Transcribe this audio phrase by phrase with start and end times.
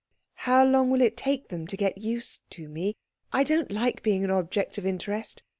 [0.49, 2.95] "How long will it take them to get used to me?
[3.31, 5.43] I don't like being an object of interest.